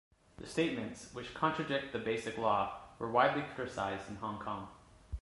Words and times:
The 0.37 0.47
statements, 0.47 1.13
which 1.13 1.35
contradict 1.35 1.93
the 1.93 1.99
Basic 1.99 2.35
Law, 2.39 2.75
were 2.97 3.11
widely 3.11 3.43
criticised 3.53 4.09
in 4.09 4.15
Hong 4.15 4.39
Kong. 4.39 4.67